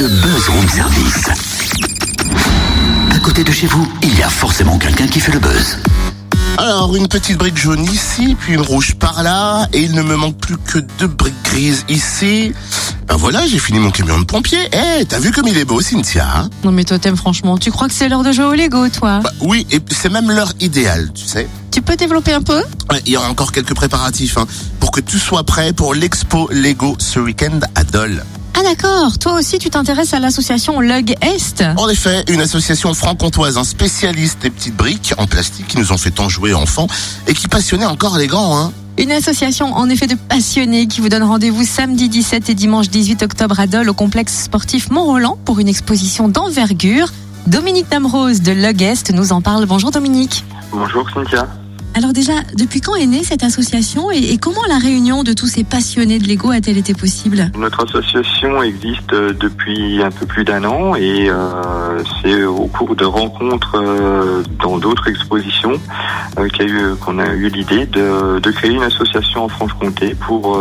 [0.00, 1.24] le buzz room service.
[3.10, 5.78] À côté de chez vous, il y a forcément quelqu'un qui fait le buzz.
[6.56, 10.14] Alors, une petite brique jaune ici, puis une rouge par là, et il ne me
[10.14, 12.52] manque plus que deux briques grises ici.
[13.08, 14.58] Ben voilà, j'ai fini mon camion de pompier.
[14.72, 16.50] Eh, t'as vu comme il est beau, Cynthia hein?
[16.62, 19.20] Non mais toi t'aimes franchement, tu crois que c'est l'heure de jouer au Lego toi?
[19.22, 21.48] Bah Oui, et c'est même l'heure idéale, tu sais.
[21.72, 22.62] Tu peux développer un peu?
[22.90, 24.46] Ouais, Il y aura encore quelques préparatifs hein,
[24.78, 28.24] pour que tu sois prêt pour l'expo Lego ce week-end à Dole.
[28.68, 33.64] D'accord, toi aussi tu t'intéresses à l'association Lug Est En effet, une association franc-comtoise, un
[33.64, 36.86] spécialiste des petites briques en plastique qui nous ont fait tant jouer enfants
[37.26, 38.58] et qui passionnait encore les grands.
[38.58, 38.72] Hein.
[38.98, 43.22] Une association en effet de passionnés qui vous donne rendez-vous samedi 17 et dimanche 18
[43.22, 47.08] octobre à Dole au complexe sportif Mont-Roland pour une exposition d'envergure.
[47.46, 49.64] Dominique Damrose de Lug Est nous en parle.
[49.64, 50.44] Bonjour Dominique.
[50.72, 51.48] Bonjour Cynthia.
[51.98, 55.64] Alors déjà, depuis quand est née cette association et, comment la réunion de tous ces
[55.64, 57.50] passionnés de Lego a-t-elle été possible?
[57.58, 62.94] Notre association existe euh, depuis un peu plus d'un an et euh, c'est au cours
[62.94, 65.72] de rencontres euh, dans d'autres expositions
[67.00, 70.56] qu'on a eu l'idée de, de créer une association en Franche-Comté pour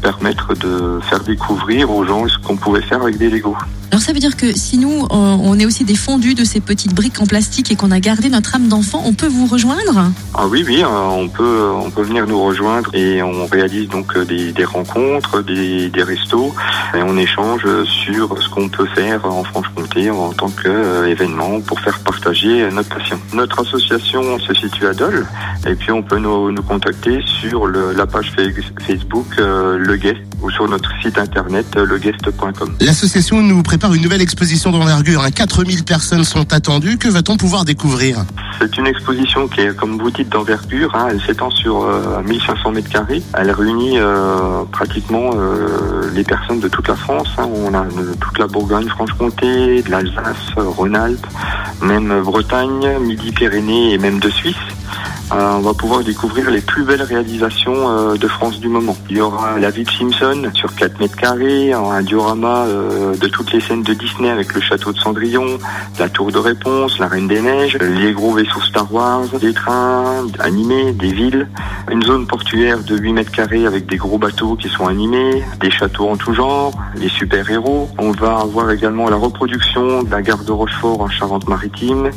[0.00, 3.56] permettre de faire découvrir aux gens ce qu'on pouvait faire avec des Lego.
[3.92, 6.94] Alors ça veut dire que si nous, on est aussi des fondus de ces petites
[6.94, 10.10] briques en plastique et qu'on a gardé notre âme d'enfant, on peut vous rejoindre?
[10.32, 14.16] Ah oui, oui, euh, on peut, on peut venir nous rejoindre et on réalise donc
[14.16, 16.54] euh, des, des rencontres, des, des restos
[16.94, 21.98] et on échange sur ce qu'on peut faire en Franche-Comté en tant qu'événement pour faire
[22.00, 23.20] partager notre passion.
[23.34, 25.26] Notre association se situe à Dole
[25.66, 29.96] et puis on peut nous, nous contacter sur le- la page fa- Facebook euh, Le
[29.96, 32.74] Guest ou sur notre site internet euh, leguest.com.
[32.80, 35.22] L'association nous prépare une nouvelle exposition d'envergure.
[35.22, 35.30] Hein.
[35.30, 36.98] 4000 personnes sont attendues.
[36.98, 38.24] Que va-t-on pouvoir découvrir?
[38.60, 40.94] C'est une exposition qui est, comme vous dites, d'envergure.
[40.94, 41.08] hein.
[41.10, 43.22] Elle s'étend sur euh, 1500 mètres carrés.
[43.34, 47.28] Elle réunit euh, pratiquement euh, les personnes de toute la France.
[47.38, 47.48] hein.
[47.54, 51.26] On a de toute la Bourgogne-Franche-Comté, de l'Alsace, euh, Rhône-Alpes,
[51.82, 54.56] même euh, Bretagne, Midi-Pyrénées et même de Suisse.
[55.32, 58.94] Euh, on va pouvoir découvrir les plus belles réalisations euh, de France du moment.
[59.08, 63.50] Il y aura la ville Simpson sur 4 mètres carrés, un diorama euh, de toutes
[63.52, 65.58] les scènes de Disney avec le château de Cendrillon,
[65.98, 70.26] la tour de réponse, la Reine des Neiges, les gros vaisseaux Star Wars, des trains
[70.38, 71.48] animés, des villes,
[71.90, 75.70] une zone portuaire de 8 mètres carrés avec des gros bateaux qui sont animés, des
[75.70, 77.88] châteaux en tout genre, les super-héros.
[77.96, 82.10] On va avoir également la reproduction de la gare de Rochefort en Charente-Maritime,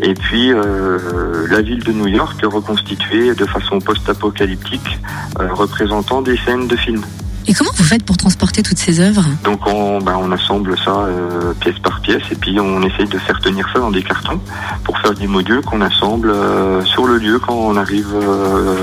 [0.00, 5.00] et puis la ville de New York reconstituée de façon post-apocalyptique,
[5.40, 7.04] euh, représentant des scènes de films.
[7.48, 9.24] Et comment vous faites pour transporter toutes ces œuvres?
[9.44, 13.18] Donc on, ben, on assemble ça euh, pièce par pièce et puis on essaye de
[13.18, 14.40] faire tenir ça dans des cartons
[14.82, 18.08] pour faire des modules qu'on assemble euh, sur le lieu quand on arrive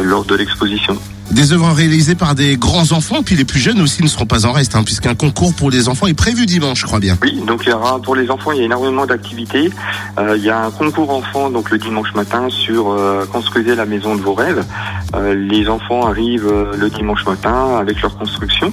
[0.03, 0.97] lors de l'exposition.
[1.33, 4.45] Des œuvres réalisées par des grands enfants, puis les plus jeunes aussi ne seront pas
[4.45, 7.17] en reste, hein, puisqu'un concours pour les enfants est prévu dimanche, je crois bien.
[7.23, 9.71] Oui, donc il y aura pour les enfants, il y a énormément d'activités.
[10.19, 13.87] Euh, il y a un concours enfant donc le dimanche matin sur euh, construisez la
[13.87, 14.63] maison de vos rêves.
[15.15, 18.71] Euh, les enfants arrivent euh, le dimanche matin avec leur construction.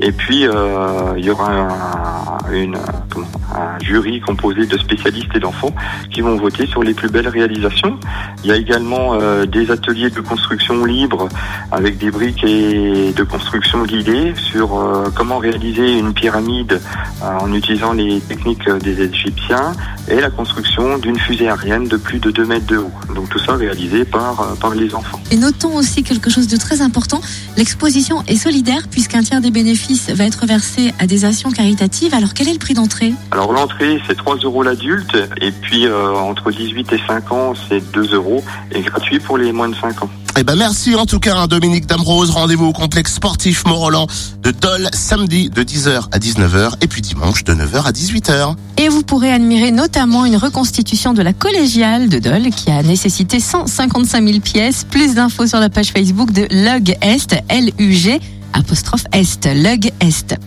[0.00, 5.74] Et puis euh, il y aura un, une, un jury composé de spécialistes et d'enfants
[6.10, 7.98] qui vont voter sur les plus belles réalisations.
[8.44, 11.28] Il y a également euh, des ateliers de construction libre
[11.72, 16.80] avec des briques et de construction guidée sur euh, comment réaliser une pyramide
[17.22, 19.72] euh, en utilisant les techniques des Égyptiens
[20.08, 22.92] et la construction d'une fusée aérienne de plus de 2 mètres de haut.
[23.18, 25.20] Donc tout ça réalisé par, euh, par les enfants.
[25.32, 27.20] Et notons aussi quelque chose de très important,
[27.56, 32.14] l'exposition est solidaire puisqu'un tiers des bénéfices va être versé à des actions caritatives.
[32.14, 33.12] Alors quel est le prix d'entrée?
[33.32, 37.80] Alors l'entrée c'est 3 euros l'adulte et puis euh, entre 18 et 5 ans c'est
[37.90, 40.10] 2 euros et gratuit pour les moins de 5 ans.
[40.40, 42.30] Eh ben merci en tout cas hein, Dominique Damrose.
[42.30, 44.06] Rendez-vous au complexe sportif Mont-Roland
[44.40, 48.54] de Dole samedi de 10h à 19h et puis dimanche de 9h à 18h.
[48.76, 53.40] Et vous pourrez admirer notamment une reconstitution de la collégiale de Dole qui a nécessité
[53.40, 54.84] 155 000 pièces.
[54.88, 58.20] Plus d'infos sur la page Facebook de Lug Est, L-U-G
[58.52, 60.38] apostrophe Est, Lug Est.